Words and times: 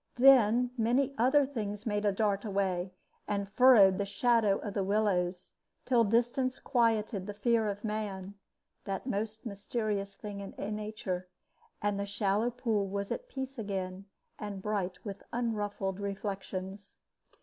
Then 0.15 0.71
many 0.79 1.13
other 1.19 1.45
things 1.45 1.85
made 1.85 2.05
a 2.05 2.11
dart 2.11 2.43
away, 2.43 2.91
and 3.27 3.47
furrowed 3.47 3.99
the 3.99 4.05
shadow 4.07 4.57
of 4.57 4.73
the 4.73 4.83
willows, 4.83 5.53
till 5.85 6.03
distance 6.05 6.57
quieted 6.57 7.27
the 7.27 7.35
fear 7.35 7.67
of 7.67 7.83
man 7.83 8.33
that 8.85 9.05
most 9.05 9.45
mysterious 9.45 10.15
thing 10.15 10.39
in 10.39 10.55
nature 10.75 11.29
and 11.83 11.99
the 11.99 12.07
shallow 12.07 12.49
pool 12.49 12.87
was 12.87 13.11
at 13.11 13.29
peace 13.29 13.59
again, 13.59 14.05
and 14.39 14.63
bright 14.63 15.05
with 15.05 15.21
unruffled 15.31 15.99
reflections. 15.99 16.97